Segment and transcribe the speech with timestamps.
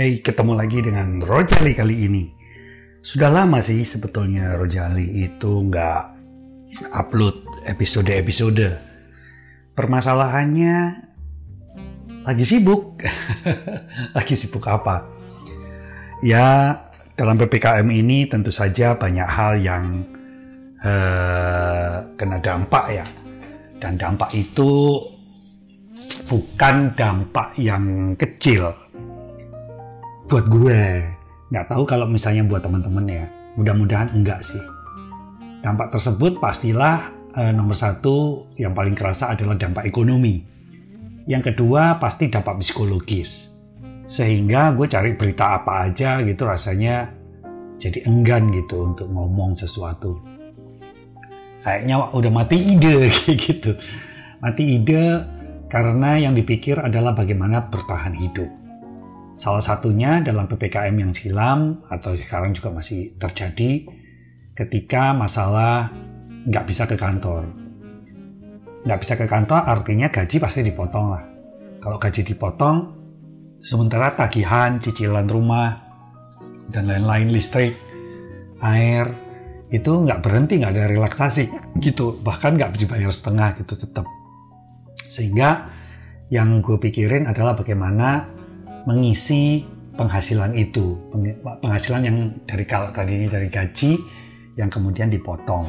[0.00, 2.24] Hey, ketemu lagi dengan Rojali kali ini.
[3.04, 6.02] Sudah lama sih sebetulnya Rojali itu nggak
[6.96, 8.80] upload episode-episode.
[9.76, 10.76] Permasalahannya
[12.24, 13.04] lagi sibuk.
[14.16, 15.04] lagi sibuk apa?
[16.24, 16.80] Ya,
[17.12, 19.84] dalam PPKM ini tentu saja banyak hal yang
[20.80, 23.04] uh, kena dampak ya.
[23.76, 24.96] Dan dampak itu
[26.24, 28.88] bukan dampak yang kecil
[30.30, 30.82] buat gue.
[31.50, 33.26] Nggak tahu kalau misalnya buat teman-teman ya.
[33.58, 34.62] Mudah-mudahan enggak sih.
[35.60, 40.46] Dampak tersebut pastilah eh, nomor satu yang paling kerasa adalah dampak ekonomi.
[41.26, 43.58] Yang kedua pasti dampak psikologis.
[44.06, 47.10] Sehingga gue cari berita apa aja gitu rasanya
[47.82, 50.22] jadi enggan gitu untuk ngomong sesuatu.
[51.66, 53.10] Kayaknya udah mati ide
[53.50, 53.74] gitu.
[54.38, 55.26] Mati ide
[55.66, 58.60] karena yang dipikir adalah bagaimana bertahan hidup
[59.40, 63.88] Salah satunya dalam PPKM yang silam atau sekarang juga masih terjadi
[64.52, 65.88] ketika masalah
[66.44, 67.48] nggak bisa ke kantor.
[68.84, 71.24] Nggak bisa ke kantor artinya gaji pasti dipotong lah.
[71.80, 72.76] Kalau gaji dipotong,
[73.64, 75.72] sementara tagihan, cicilan rumah,
[76.68, 77.72] dan lain-lain listrik,
[78.60, 79.08] air,
[79.72, 81.48] itu nggak berhenti, nggak ada relaksasi
[81.80, 82.20] gitu.
[82.20, 84.04] Bahkan nggak dibayar setengah gitu tetap.
[85.00, 85.72] Sehingga
[86.28, 88.36] yang gue pikirin adalah bagaimana
[88.88, 89.64] mengisi
[89.96, 90.96] penghasilan itu,
[91.60, 93.92] penghasilan yang dari kalau tadi dari gaji
[94.56, 95.68] yang kemudian dipotong.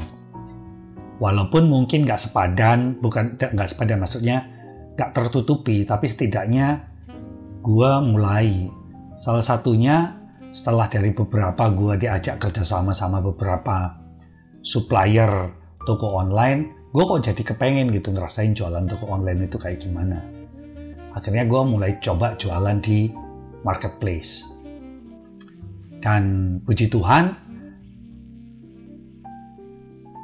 [1.21, 4.47] Walaupun mungkin nggak sepadan, bukan nggak sepadan maksudnya
[4.95, 6.87] nggak tertutupi, tapi setidaknya
[7.61, 8.71] gue mulai.
[9.19, 10.17] Salah satunya
[10.49, 14.01] setelah dari beberapa gue diajak kerjasama sama beberapa
[14.65, 15.53] supplier
[15.85, 20.40] toko online, gue kok jadi kepengen gitu ngerasain jualan toko online itu kayak gimana
[21.15, 23.11] akhirnya gue mulai coba jualan di
[23.61, 24.47] marketplace.
[26.01, 27.29] Dan puji Tuhan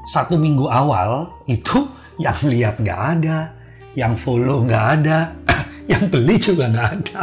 [0.07, 1.85] satu minggu awal itu
[2.25, 3.53] yang lihat nggak ada
[3.93, 5.33] yang follow nggak ada
[5.91, 7.21] yang beli juga nggak ada.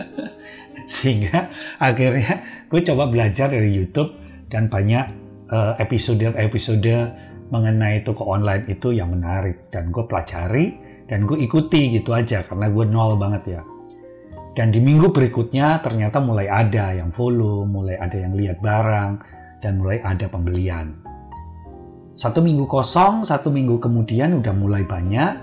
[0.90, 1.46] Sehingga
[1.78, 4.16] akhirnya gue coba belajar dari YouTube
[4.50, 5.04] dan banyak
[5.50, 6.96] eh, episode-episode
[7.50, 9.68] mengenai toko online itu yang menarik.
[9.70, 13.62] Dan gue pelajari dan gue ikuti gitu aja karena gue nol banget ya.
[14.54, 19.18] Dan di minggu berikutnya ternyata mulai ada yang follow mulai ada yang lihat barang
[19.58, 20.94] dan mulai ada pembelian.
[22.14, 25.34] Satu minggu kosong satu minggu kemudian udah mulai banyak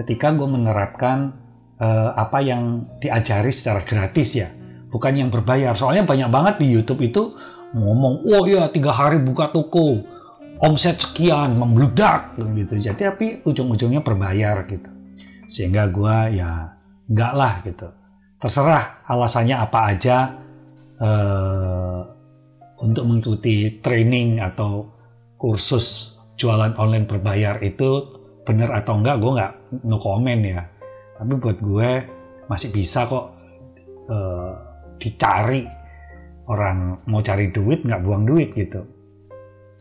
[0.00, 1.36] ketika gue menerapkan
[1.76, 4.48] uh, apa yang diajari secara gratis ya.
[4.88, 7.36] Bukan yang berbayar soalnya banyak banget di YouTube itu
[7.76, 10.00] ngomong oh ya tiga hari buka toko
[10.58, 12.74] omset sekian membludak gitu.
[12.78, 14.90] Jadi tapi ujung-ujungnya berbayar gitu.
[15.46, 16.74] Sehingga gue ya
[17.08, 17.88] enggak lah gitu.
[18.38, 20.16] Terserah alasannya apa aja
[21.02, 22.00] uh,
[22.78, 24.86] untuk mengikuti training atau
[25.38, 29.52] kursus jualan online berbayar itu bener atau enggak gue nggak
[29.86, 30.62] no comment ya.
[31.18, 31.90] Tapi buat gue
[32.46, 33.26] masih bisa kok
[34.10, 34.52] uh,
[34.98, 35.66] dicari
[36.48, 38.97] orang mau cari duit nggak buang duit gitu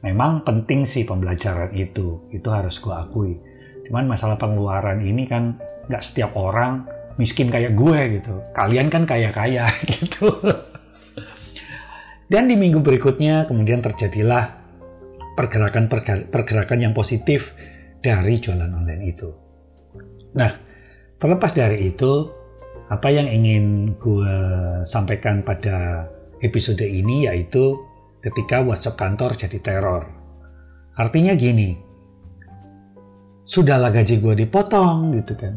[0.02, 2.28] memang penting sih pembelajaran itu.
[2.30, 3.34] Itu harus gue akui.
[3.88, 6.86] Cuman masalah pengeluaran ini kan nggak setiap orang
[7.18, 8.44] miskin kayak gue gitu.
[8.54, 9.66] Kalian kan kaya kaya
[9.98, 10.30] gitu.
[12.28, 14.60] Dan di minggu berikutnya kemudian terjadilah
[15.38, 15.88] pergerakan
[16.28, 17.56] pergerakan yang positif
[18.04, 19.30] dari jualan online itu.
[20.36, 20.52] Nah
[21.18, 22.30] terlepas dari itu
[22.88, 24.36] apa yang ingin gue
[24.88, 26.08] sampaikan pada
[26.40, 27.80] episode ini yaitu
[28.22, 30.04] ketika WhatsApp kantor jadi teror.
[30.98, 31.78] Artinya gini,
[33.46, 35.56] sudahlah gaji gue dipotong gitu kan.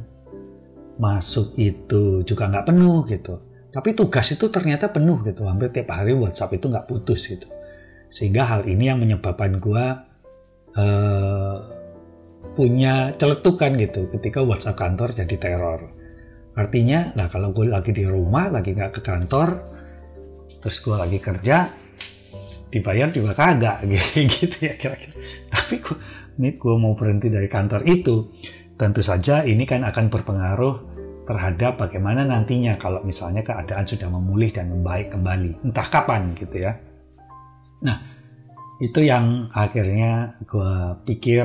[1.01, 3.35] Masuk itu juga nggak penuh gitu.
[3.71, 5.49] Tapi tugas itu ternyata penuh gitu.
[5.49, 7.49] Hampir tiap hari WhatsApp itu nggak putus gitu.
[8.13, 9.85] Sehingga hal ini yang menyebabkan gue
[10.77, 11.57] uh,
[12.53, 15.81] punya celetukan gitu ketika WhatsApp kantor jadi teror.
[16.59, 19.71] Artinya, nah kalau gue lagi di rumah, lagi nggak ke kantor,
[20.59, 21.71] terus gue lagi kerja,
[22.71, 23.85] dibayar juga kagak
[24.39, 25.15] gitu ya kira-kira.
[25.51, 25.97] Tapi gue
[26.41, 28.31] ini gue mau berhenti dari kantor itu.
[28.79, 30.75] Tentu saja ini kan akan berpengaruh
[31.29, 35.67] terhadap bagaimana nantinya kalau misalnya keadaan sudah memulih dan membaik kembali.
[35.69, 36.73] Entah kapan gitu ya.
[37.85, 37.99] Nah
[38.81, 41.45] itu yang akhirnya gue pikir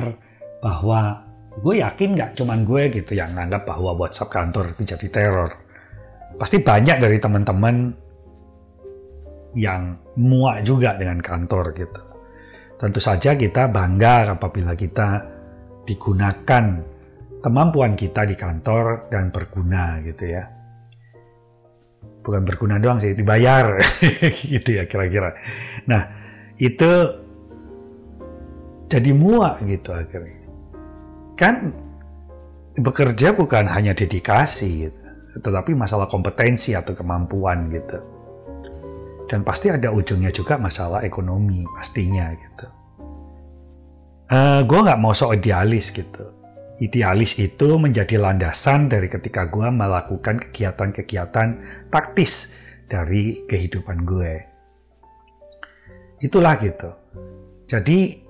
[0.64, 1.28] bahwa
[1.60, 5.50] gue yakin nggak cuman gue gitu yang nganggap bahwa WhatsApp kantor itu jadi teror.
[6.40, 8.05] Pasti banyak dari teman-teman
[9.56, 12.00] yang muak juga dengan kantor gitu.
[12.76, 15.24] Tentu saja kita bangga apabila kita
[15.88, 16.64] digunakan
[17.40, 20.44] kemampuan kita di kantor dan berguna gitu ya.
[22.26, 23.78] bukan berguna doang sih dibayar
[24.50, 25.30] gitu ya kira-kira
[25.86, 26.10] nah
[26.58, 26.90] itu
[28.90, 30.42] jadi muak gitu akhirnya
[31.38, 31.70] kan
[32.74, 35.00] bekerja bukan hanya dedikasi gitu
[35.38, 38.02] tetapi masalah kompetensi atau kemampuan gitu
[39.26, 42.66] dan pasti ada ujungnya juga masalah ekonomi pastinya gitu
[44.30, 46.36] uh, eh, gue nggak mau sok idealis gitu
[46.76, 51.48] Idealis itu menjadi landasan dari ketika gue melakukan kegiatan-kegiatan
[51.88, 52.52] taktis
[52.84, 54.32] dari kehidupan gue.
[56.20, 56.92] Itulah gitu.
[57.64, 58.20] Jadi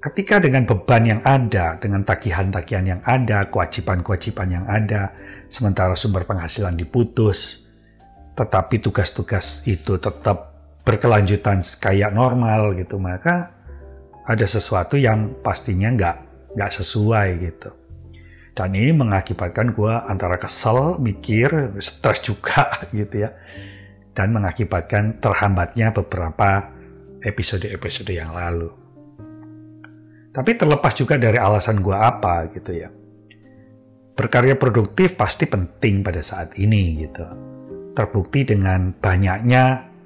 [0.00, 5.12] ketika dengan beban yang ada, dengan tagihan-tagihan yang ada, kewajiban-kewajiban yang ada,
[5.44, 7.65] sementara sumber penghasilan diputus,
[8.36, 10.52] tetapi tugas-tugas itu tetap
[10.84, 13.56] berkelanjutan kayak normal gitu, maka
[14.28, 16.16] ada sesuatu yang pastinya nggak
[16.54, 17.70] nggak sesuai gitu.
[18.56, 23.32] Dan ini mengakibatkan gue antara kesel, mikir, stres juga gitu ya.
[24.16, 26.72] Dan mengakibatkan terhambatnya beberapa
[27.20, 28.72] episode-episode yang lalu.
[30.32, 32.88] Tapi terlepas juga dari alasan gue apa gitu ya.
[34.16, 37.24] Berkarya produktif pasti penting pada saat ini gitu.
[37.96, 39.96] Terbukti dengan banyaknya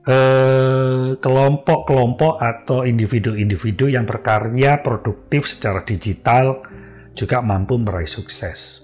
[0.00, 6.64] Eh, kelompok-kelompok atau individu-individu yang berkarya produktif secara digital
[7.12, 8.80] juga mampu meraih sukses.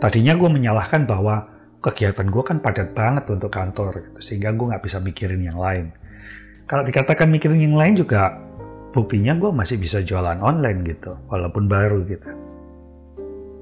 [0.00, 1.44] Tadinya gue menyalahkan bahwa
[1.84, 5.92] kegiatan gue kan padat banget untuk kantor, sehingga gue nggak bisa mikirin yang lain.
[6.64, 8.32] Kalau dikatakan mikirin yang lain juga,
[8.96, 12.30] buktinya gue masih bisa jualan online gitu, walaupun baru gitu.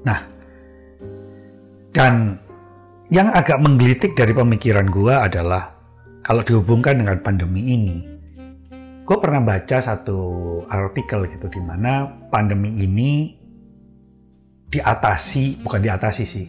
[0.07, 0.19] Nah,
[1.91, 2.39] dan
[3.11, 5.75] yang agak menggelitik dari pemikiran gue adalah
[6.23, 7.99] kalau dihubungkan dengan pandemi ini,
[9.03, 10.19] gue pernah baca satu
[10.71, 13.35] artikel gitu di mana pandemi ini
[14.71, 16.47] diatasi, bukan diatasi sih,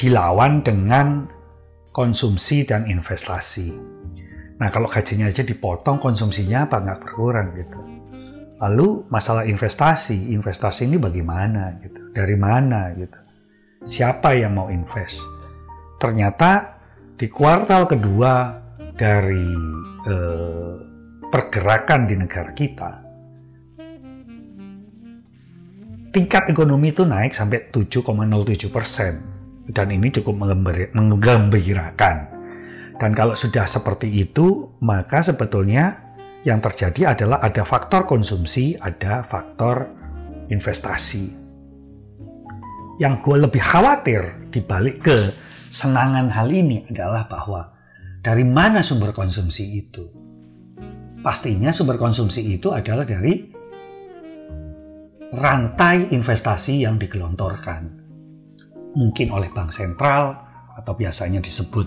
[0.00, 1.28] dilawan dengan
[1.92, 3.68] konsumsi dan investasi.
[4.64, 7.80] Nah kalau gajinya aja dipotong, konsumsinya apa nggak berkurang gitu.
[8.64, 13.27] Lalu masalah investasi, investasi ini bagaimana gitu, dari mana gitu,
[13.88, 15.24] siapa yang mau invest?
[15.96, 16.76] Ternyata
[17.16, 18.60] di kuartal kedua
[18.92, 19.48] dari
[20.04, 20.74] eh,
[21.32, 22.92] pergerakan di negara kita,
[26.12, 29.14] tingkat ekonomi itu naik sampai 7,07 persen.
[29.68, 30.48] Dan ini cukup
[30.96, 32.16] menggembirakan.
[32.96, 36.08] Dan kalau sudah seperti itu, maka sebetulnya
[36.40, 39.92] yang terjadi adalah ada faktor konsumsi, ada faktor
[40.48, 41.37] investasi.
[42.98, 45.30] Yang gue lebih khawatir dibalik ke
[45.70, 47.70] senangan hal ini adalah bahwa
[48.18, 50.02] dari mana sumber konsumsi itu?
[51.22, 53.54] Pastinya sumber konsumsi itu adalah dari
[55.30, 57.86] rantai investasi yang digelontorkan.
[58.98, 60.34] Mungkin oleh bank sentral
[60.74, 61.86] atau biasanya disebut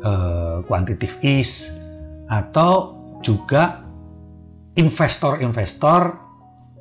[0.00, 1.76] uh, quantitative ease
[2.24, 3.84] atau juga
[4.80, 6.29] investor-investor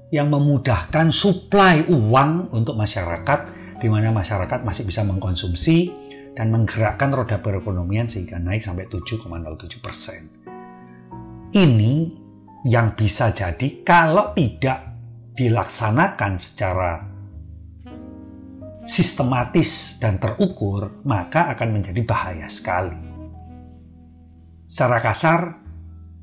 [0.10, 3.40] yang memudahkan suplai uang untuk masyarakat
[3.78, 5.78] di mana masyarakat masih bisa mengkonsumsi
[6.34, 10.22] dan menggerakkan roda perekonomian sehingga naik sampai 7,07 persen.
[11.50, 11.94] Ini
[12.68, 14.80] yang bisa jadi kalau tidak
[15.38, 16.92] dilaksanakan secara
[18.84, 22.98] sistematis dan terukur, maka akan menjadi bahaya sekali.
[24.66, 25.42] Secara kasar,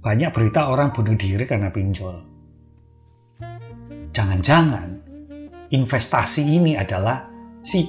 [0.02, 2.35] banyak berita orang bunuh diri karena pinjol.
[4.16, 4.88] Jangan-jangan
[5.68, 7.28] investasi ini adalah
[7.60, 7.84] si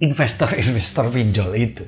[0.00, 1.84] investor-investor pinjol itu.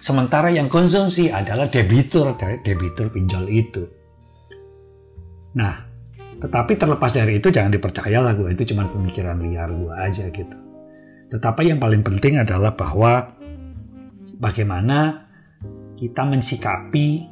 [0.00, 3.84] Sementara yang konsumsi adalah debitur dari debitur pinjol itu.
[5.60, 5.76] Nah,
[6.40, 10.56] tetapi terlepas dari itu jangan dipercaya lah gue itu cuma pemikiran liar gue aja gitu.
[11.28, 13.36] Tetapi yang paling penting adalah bahwa
[14.40, 15.28] bagaimana
[15.96, 17.24] kita mensikapi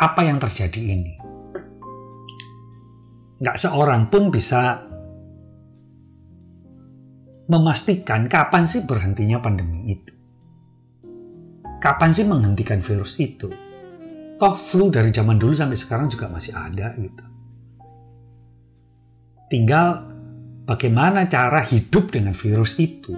[0.00, 1.19] apa yang terjadi ini.
[3.40, 4.84] Gak seorang pun bisa
[7.48, 10.12] memastikan kapan sih berhentinya pandemi itu.
[11.80, 13.48] Kapan sih menghentikan virus itu?
[14.36, 17.24] Toh flu dari zaman dulu sampai sekarang juga masih ada gitu.
[19.48, 20.04] Tinggal
[20.68, 23.16] bagaimana cara hidup dengan virus itu.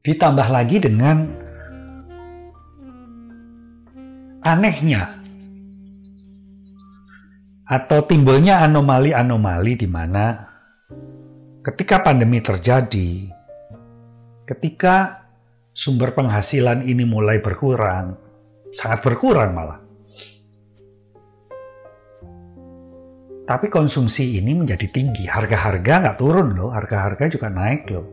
[0.00, 1.28] Ditambah lagi dengan
[4.40, 5.27] anehnya
[7.68, 10.48] atau timbulnya anomali-anomali di mana
[11.60, 13.28] ketika pandemi terjadi,
[14.48, 15.28] ketika
[15.76, 18.16] sumber penghasilan ini mulai berkurang,
[18.72, 19.80] sangat berkurang malah.
[23.48, 25.24] Tapi konsumsi ini menjadi tinggi.
[25.24, 28.06] Harga-harga nggak turun loh, harga-harga juga naik loh.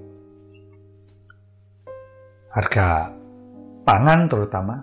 [2.56, 3.12] Harga
[3.84, 4.76] pangan terutama,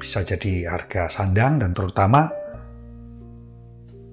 [0.00, 2.37] bisa jadi harga sandang dan terutama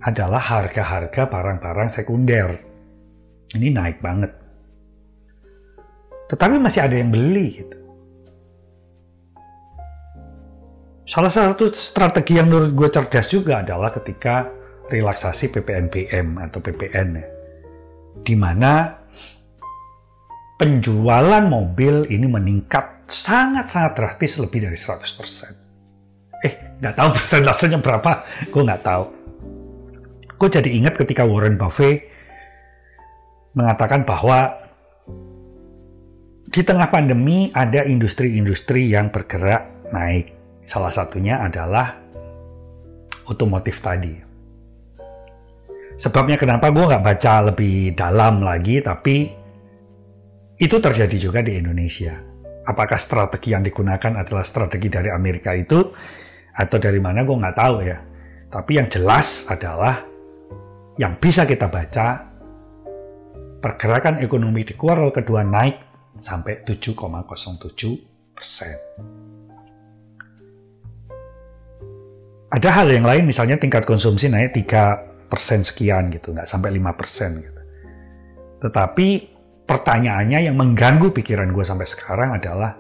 [0.06, 2.50] adalah harga-harga barang-barang sekunder.
[3.58, 4.32] Ini naik banget.
[6.30, 7.78] Tetapi masih ada yang beli gitu.
[11.06, 14.50] Salah satu strategi yang menurut gue cerdas juga adalah ketika
[14.90, 17.28] relaksasi PPNBM atau PPN ya.
[18.26, 18.90] Di mana
[20.58, 26.42] penjualan mobil ini meningkat sangat-sangat drastis lebih dari 100%.
[26.42, 29.25] Eh, nggak tahu persentasenya berapa, gue nggak tahu.
[30.36, 32.12] Gue jadi ingat ketika Warren Buffett
[33.56, 34.60] mengatakan bahwa
[36.52, 40.32] di tengah pandemi ada industri-industri yang bergerak naik.
[40.66, 42.00] Salah satunya adalah
[43.28, 44.16] otomotif tadi.
[45.96, 49.32] Sebabnya kenapa gue nggak baca lebih dalam lagi, tapi
[50.60, 52.16] itu terjadi juga di Indonesia.
[52.66, 55.80] Apakah strategi yang digunakan adalah strategi dari Amerika itu
[56.56, 58.00] atau dari mana gue nggak tahu ya.
[58.52, 60.15] Tapi yang jelas adalah
[60.96, 62.24] yang bisa kita baca
[63.60, 65.76] pergerakan ekonomi di kuartal kedua naik
[66.16, 68.76] sampai 7,07 persen.
[72.56, 76.96] Ada hal yang lain misalnya tingkat konsumsi naik 3 persen sekian gitu, nggak sampai 5
[76.96, 77.62] persen gitu.
[78.64, 79.08] Tetapi
[79.68, 82.78] pertanyaannya yang mengganggu pikiran gue sampai sekarang adalah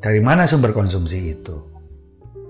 [0.00, 1.77] dari mana sumber konsumsi itu?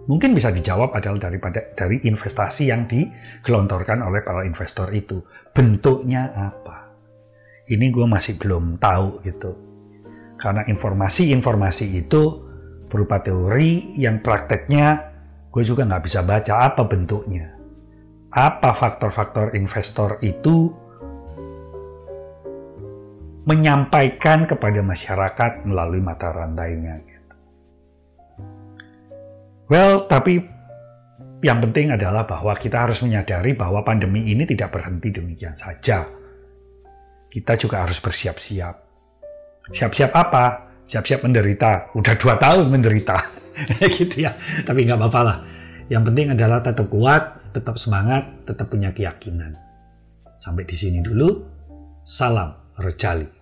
[0.09, 5.21] Mungkin bisa dijawab adalah daripada dari investasi yang digelontorkan oleh para investor itu.
[5.53, 6.97] Bentuknya apa?
[7.69, 9.53] Ini gue masih belum tahu gitu.
[10.41, 12.23] Karena informasi-informasi itu
[12.89, 15.13] berupa teori yang prakteknya
[15.53, 17.59] gue juga nggak bisa baca apa bentuknya
[18.33, 20.71] apa faktor-faktor investor itu
[23.49, 27.18] menyampaikan kepada masyarakat melalui mata rantainya.
[29.69, 30.41] Well, tapi
[31.45, 36.09] yang penting adalah bahwa kita harus menyadari bahwa pandemi ini tidak berhenti demikian saja.
[37.29, 38.75] Kita juga harus bersiap-siap.
[39.69, 40.45] Siap-siap apa?
[40.83, 41.93] Siap-siap menderita.
[41.93, 43.21] Udah dua tahun menderita.
[44.01, 44.33] gitu ya.
[44.65, 45.39] Tapi nggak apa-apa lah.
[45.93, 49.55] Yang penting adalah tetap kuat, tetap semangat, tetap punya keyakinan.
[50.35, 51.45] Sampai di sini dulu.
[52.01, 53.38] Salam Rejali.